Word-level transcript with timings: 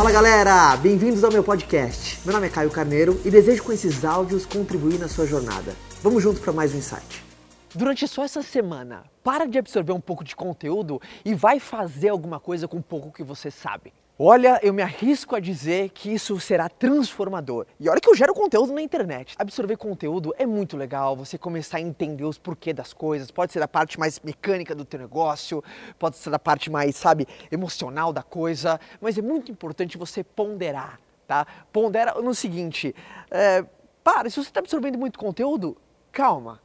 Fala 0.00 0.12
galera, 0.12 0.78
bem-vindos 0.78 1.22
ao 1.22 1.30
meu 1.30 1.44
podcast. 1.44 2.20
Meu 2.24 2.32
nome 2.32 2.46
é 2.46 2.50
Caio 2.50 2.70
Carneiro 2.70 3.20
e 3.22 3.30
desejo 3.30 3.62
com 3.62 3.70
esses 3.70 4.02
áudios 4.02 4.46
contribuir 4.46 4.98
na 4.98 5.08
sua 5.08 5.26
jornada. 5.26 5.76
Vamos 6.02 6.22
juntos 6.22 6.40
para 6.40 6.54
mais 6.54 6.74
um 6.74 6.78
insight. 6.78 7.22
Durante 7.74 8.08
só 8.08 8.24
essa 8.24 8.42
semana, 8.42 9.04
para 9.22 9.46
de 9.46 9.58
absorver 9.58 9.92
um 9.92 10.00
pouco 10.00 10.24
de 10.24 10.34
conteúdo 10.34 11.02
e 11.22 11.34
vai 11.34 11.60
fazer 11.60 12.08
alguma 12.08 12.40
coisa 12.40 12.66
com 12.66 12.78
o 12.78 12.82
pouco 12.82 13.12
que 13.12 13.22
você 13.22 13.50
sabe. 13.50 13.92
Olha, 14.22 14.60
eu 14.62 14.74
me 14.74 14.82
arrisco 14.82 15.34
a 15.34 15.40
dizer 15.40 15.88
que 15.88 16.12
isso 16.12 16.38
será 16.38 16.68
transformador. 16.68 17.64
E 17.80 17.88
olha 17.88 17.98
que 17.98 18.06
eu 18.06 18.14
gero 18.14 18.34
conteúdo 18.34 18.70
na 18.70 18.82
internet. 18.82 19.34
Absorver 19.38 19.78
conteúdo 19.78 20.34
é 20.36 20.44
muito 20.44 20.76
legal, 20.76 21.16
você 21.16 21.38
começar 21.38 21.78
a 21.78 21.80
entender 21.80 22.24
os 22.24 22.36
porquês 22.36 22.76
das 22.76 22.92
coisas. 22.92 23.30
Pode 23.30 23.50
ser 23.50 23.60
da 23.60 23.66
parte 23.66 23.98
mais 23.98 24.20
mecânica 24.20 24.74
do 24.74 24.84
teu 24.84 25.00
negócio, 25.00 25.64
pode 25.98 26.18
ser 26.18 26.28
da 26.28 26.38
parte 26.38 26.70
mais, 26.70 26.96
sabe, 26.96 27.26
emocional 27.50 28.12
da 28.12 28.22
coisa. 28.22 28.78
Mas 29.00 29.16
é 29.16 29.22
muito 29.22 29.50
importante 29.50 29.96
você 29.96 30.22
ponderar, 30.22 31.00
tá? 31.26 31.46
Pondera 31.72 32.12
no 32.20 32.34
seguinte, 32.34 32.94
é, 33.30 33.64
para, 34.04 34.28
se 34.28 34.36
você 34.36 34.50
está 34.50 34.60
absorvendo 34.60 34.98
muito 34.98 35.18
conteúdo, 35.18 35.78
calma 36.12 36.60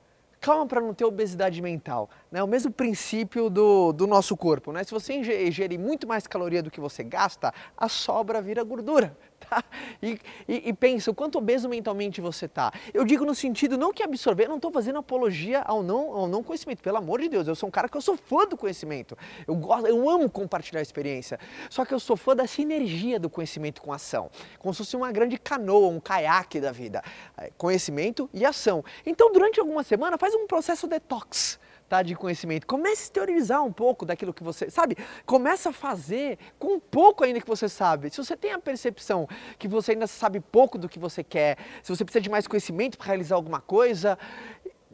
calma 0.45 0.67
para 0.67 0.79
não 0.79 0.93
ter 0.93 1.03
obesidade 1.05 1.59
mental. 1.59 2.07
Né? 2.31 2.43
O 2.43 2.47
mesmo 2.47 2.71
princípio 2.71 3.49
do, 3.49 3.91
do 3.91 4.05
nosso 4.05 4.37
corpo. 4.37 4.71
Né? 4.71 4.83
Se 4.83 4.91
você 4.91 5.11
ingerir 5.15 5.79
muito 5.79 6.07
mais 6.07 6.27
caloria 6.27 6.61
do 6.61 6.69
que 6.69 6.79
você 6.79 7.03
gasta, 7.03 7.51
a 7.75 7.89
sobra 7.89 8.39
vira 8.43 8.63
gordura. 8.63 9.17
Tá? 9.47 9.63
E, 10.01 10.19
e, 10.47 10.69
e, 10.69 10.73
pensa 10.73 11.11
o 11.11 11.13
quanto 11.13 11.37
obeso 11.37 11.69
mentalmente 11.69 12.19
você 12.19 12.45
está. 12.45 12.71
Eu 12.93 13.05
digo 13.05 13.25
no 13.25 13.35
sentido 13.35 13.77
não 13.77 13.93
que 13.93 14.01
absorver, 14.01 14.47
não 14.47 14.55
estou 14.55 14.71
fazendo 14.71 14.97
apologia 14.97 15.61
ao 15.61 15.83
não, 15.83 16.13
ao 16.13 16.27
não 16.27 16.41
conhecimento. 16.41 16.81
Pelo 16.81 16.97
amor 16.97 17.21
de 17.21 17.29
Deus, 17.29 17.47
eu 17.47 17.55
sou 17.55 17.69
um 17.69 17.71
cara 17.71 17.87
que 17.87 17.95
eu 17.95 18.01
sou 18.01 18.17
fã 18.17 18.47
do 18.47 18.57
conhecimento. 18.57 19.15
Eu 19.47 19.55
gosto, 19.55 19.87
eu 19.87 20.09
amo 20.09 20.29
compartilhar 20.29 20.79
a 20.79 20.81
experiência. 20.81 21.39
Só 21.69 21.85
que 21.85 21.93
eu 21.93 21.99
sou 21.99 22.17
fã 22.17 22.35
da 22.35 22.47
sinergia 22.47 23.19
do 23.19 23.29
conhecimento 23.29 23.81
com 23.81 23.93
ação, 23.93 24.31
como 24.57 24.73
se 24.73 24.79
fosse 24.79 24.95
uma 24.95 25.11
grande 25.11 25.37
canoa, 25.37 25.89
um 25.89 25.99
caiaque 25.99 26.59
da 26.59 26.71
vida. 26.71 27.03
É, 27.37 27.51
conhecimento 27.57 28.29
e 28.33 28.45
ação. 28.45 28.83
Então, 29.05 29.31
durante 29.31 29.59
alguma 29.59 29.83
semana, 29.83 30.17
faz 30.17 30.33
um 30.33 30.47
processo 30.47 30.87
detox 30.87 31.59
tá, 31.87 32.01
de 32.01 32.15
conhecimento. 32.15 32.65
Comece 32.65 33.09
a 33.09 33.13
teorizar 33.13 33.63
um 33.63 33.71
pouco 33.71 34.05
daquilo 34.05 34.33
que 34.33 34.43
você 34.43 34.69
sabe. 34.69 34.97
Começa 35.25 35.69
a 35.69 35.73
fazer 35.73 36.37
com 36.57 36.75
um 36.75 36.79
pouco 36.79 37.23
ainda 37.23 37.39
que 37.39 37.47
você 37.47 37.69
sabe. 37.69 38.09
Se 38.09 38.17
você 38.17 38.35
tem 38.35 38.51
a 38.51 38.59
percepção 38.59 39.27
que 39.57 39.67
você 39.67 39.91
ainda 39.91 40.07
sabe 40.07 40.39
pouco 40.39 40.77
do 40.77 40.89
que 40.89 40.99
você 40.99 41.23
quer, 41.23 41.57
se 41.83 41.95
você 41.95 42.03
precisa 42.03 42.21
de 42.21 42.29
mais 42.29 42.47
conhecimento 42.47 42.97
para 42.97 43.07
realizar 43.07 43.35
alguma 43.35 43.61
coisa, 43.61 44.17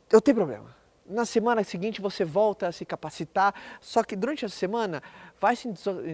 eu 0.09 0.21
tenho 0.21 0.35
problema. 0.35 0.80
Na 1.11 1.25
semana 1.25 1.61
seguinte 1.61 1.99
você 1.99 2.23
volta 2.23 2.69
a 2.69 2.71
se 2.71 2.85
capacitar, 2.85 3.53
só 3.81 4.01
que 4.01 4.15
durante 4.15 4.45
a 4.45 4.49
semana 4.49 5.03
vai 5.41 5.57
se 5.57 5.67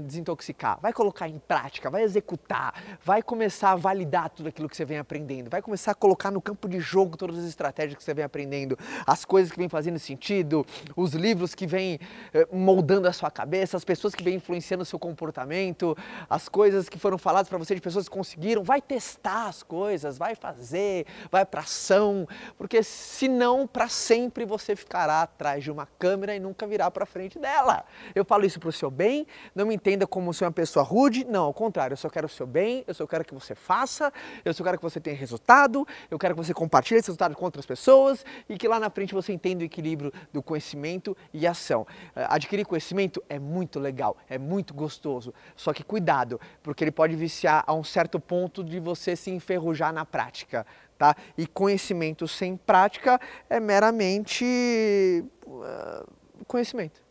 desintoxicar, 0.04 0.80
vai 0.82 0.92
colocar 0.92 1.28
em 1.28 1.38
prática, 1.38 1.90
vai 1.90 2.02
executar, 2.02 2.74
vai 3.04 3.22
começar 3.22 3.74
a 3.74 3.76
validar 3.76 4.30
tudo 4.30 4.50
aquilo 4.50 4.68
que 4.68 4.76
você 4.76 4.86
vem 4.86 4.98
aprendendo, 4.98 5.52
vai 5.52 5.62
começar 5.62 5.92
a 5.92 5.94
colocar 5.96 6.32
no 6.32 6.42
campo 6.42 6.68
de 6.68 6.80
jogo 6.80 7.16
todas 7.16 7.38
as 7.38 7.46
estratégias 7.46 7.96
que 7.96 8.04
você 8.04 8.14
vem 8.14 8.24
aprendendo, 8.24 8.76
as 9.06 9.24
coisas 9.24 9.52
que 9.52 9.58
vem 9.60 9.70
fazendo 9.70 10.00
sentido, 10.00 10.66
os 10.96 11.14
livros 11.14 11.54
que 11.54 11.68
vêm 11.68 12.00
eh, 12.34 12.48
moldando 12.52 13.08
a 13.08 13.14
sua 13.14 13.30
cabeça, 13.30 13.78
as 13.78 13.84
pessoas 13.84 14.16
que 14.16 14.24
vêm 14.24 14.36
influenciando 14.36 14.82
o 14.82 14.86
seu 14.86 14.98
comportamento, 14.98 15.96
as 16.28 16.50
coisas 16.50 16.90
que 16.90 16.98
foram 16.98 17.20
faladas 17.20 17.50
para 17.50 17.58
você 17.58 17.76
de 17.76 17.82
pessoas 17.82 18.10
que 18.10 18.16
conseguiram, 18.16 18.64
vai 18.64 18.82
testar 18.82 19.48
as 19.48 19.62
coisas, 19.62 20.18
vai 20.18 20.34
fazer, 20.34 21.06
vai 21.30 21.46
para 21.46 21.62
ação, 21.62 22.26
porque 22.58 22.82
senão 22.82 23.68
para 23.68 23.90
sempre 23.90 24.46
você 24.46 24.74
ficará 24.88 25.24
atrás 25.24 25.62
de 25.62 25.70
uma 25.70 25.86
câmera 26.00 26.34
e 26.34 26.40
nunca 26.40 26.66
virá 26.66 26.90
para 26.90 27.06
frente 27.06 27.38
dela. 27.38 27.84
Eu 28.16 28.24
falo 28.24 28.46
isso 28.46 28.58
para 28.58 28.70
o 28.70 28.72
seu 28.72 28.90
bem, 28.90 29.28
não 29.54 29.66
me 29.66 29.76
entenda 29.76 30.08
como 30.08 30.34
ser 30.34 30.46
uma 30.46 30.52
pessoa 30.52 30.84
rude, 30.84 31.26
não, 31.26 31.44
ao 31.44 31.54
contrário, 31.54 31.94
eu 31.94 31.98
só 31.98 32.10
quero 32.10 32.26
o 32.26 32.30
seu 32.30 32.48
bem, 32.48 32.86
eu 32.88 32.94
só 32.94 33.06
quero 33.06 33.26
que 33.26 33.34
você 33.34 33.54
faça, 33.54 34.12
eu 34.46 34.54
só 34.54 34.64
quero 34.64 34.78
que 34.78 34.84
você 34.84 35.00
tenha 35.02 35.16
resultado, 35.16 35.86
eu 36.10 36.18
quero 36.18 36.34
que 36.34 36.42
você 36.42 36.54
compartilhe 36.54 37.00
esse 37.00 37.08
resultado 37.08 37.36
com 37.36 37.44
outras 37.44 37.66
pessoas 37.66 38.26
e 38.48 38.58
que 38.58 38.68
lá 38.68 38.80
na 38.80 38.90
frente 38.90 39.14
você 39.14 39.34
entenda 39.34 39.62
o 39.62 39.66
equilíbrio 39.66 40.14
do 40.32 40.42
conhecimento 40.42 41.16
e 41.34 41.46
ação. 41.46 41.86
Eh, 42.16 42.26
adquirir 42.30 42.66
conhecimento 42.66 43.22
é 43.28 43.38
muito 43.38 43.80
legal, 43.80 44.16
é 44.30 44.38
muito 44.38 44.74
gostoso, 44.74 45.34
só 45.56 45.74
que 45.74 45.84
cuidado, 45.84 46.40
porque 46.64 46.84
ele 46.84 46.92
pode 46.92 47.16
viciar 47.16 47.64
a 47.68 47.74
um 47.74 47.84
certo 47.84 48.20
ponto 48.22 48.64
de 48.64 48.80
você 48.80 49.18
se 49.18 49.32
enferrujar 49.32 49.92
na 49.92 50.06
prática. 50.06 50.66
Tá? 50.98 51.16
E 51.38 51.46
conhecimento 51.46 52.28
sem 52.28 52.58
prática 52.58 53.20
é 53.50 53.60
meramente 53.60 55.24
uh, 55.46 56.08
conhecimento. 56.48 57.04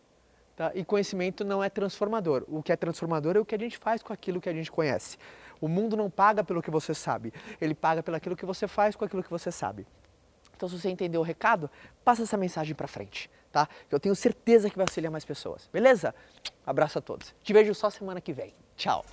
Tá? 0.57 0.73
E 0.75 0.85
conhecimento 0.85 1.45
não 1.45 1.63
é 1.63 1.69
transformador. 1.69 2.45
O 2.49 2.63
que 2.63 2.73
é 2.73 2.77
transformador 2.77 3.37
é 3.37 3.41
o 3.41 3.45
que 3.45 3.55
a 3.55 3.59
gente 3.59 3.79
faz 3.79 4.03
com 4.03 4.13
aquilo 4.13 4.41
que 4.41 4.49
a 4.49 4.53
gente 4.53 4.73
conhece. 4.73 5.19
O 5.61 5.69
mundo 5.69 5.97
não 5.97 6.11
paga 6.11 6.43
pelo 6.43 6.63
que 6.63 6.71
você 6.71 6.95
sabe, 6.95 7.33
ele 7.61 7.75
paga 7.75 8.03
pelo 8.03 8.17
aquilo 8.17 8.37
que 8.37 8.45
você 8.45 8.67
faz 8.67 8.97
com 8.97 9.05
aquilo 9.05 9.23
que 9.23 9.31
você 9.31 9.51
sabe. 9.51 9.87
Então, 10.57 10.69
se 10.69 10.79
você 10.79 10.89
entendeu 10.89 11.21
o 11.21 11.25
recado, 11.25 11.71
passa 12.03 12.23
essa 12.23 12.37
mensagem 12.37 12.75
para 12.75 12.89
frente, 12.89 13.31
tá? 13.53 13.69
Eu 13.91 14.01
tenho 14.01 14.15
certeza 14.17 14.71
que 14.71 14.77
vai 14.77 14.85
auxiliar 14.85 15.13
mais 15.13 15.25
pessoas. 15.25 15.69
Beleza? 15.71 16.15
Abraço 16.67 16.99
a 16.99 17.03
todos. 17.03 17.35
Te 17.43 17.53
vejo 17.53 17.75
só 17.75 17.91
semana 17.91 18.21
que 18.21 18.33
vem. 18.33 18.55
Tchau. 18.75 19.05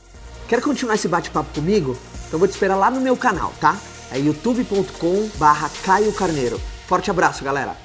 Quer 0.48 0.62
continuar 0.62 0.96
esse 0.96 1.08
bate-papo 1.08 1.54
comigo? 1.54 1.98
Então 2.28 2.40
vou 2.40 2.48
te 2.48 2.52
esperar 2.52 2.78
lá 2.78 2.90
no 2.90 3.02
meu 3.02 3.18
canal, 3.18 3.52
tá? 3.60 3.76
É 4.14 4.20
youtube.com 4.20 5.30
barra 5.36 5.70
Caio 5.84 6.14
Carneiro. 6.14 6.62
Forte 6.88 7.10
abraço, 7.10 7.44
galera! 7.44 7.83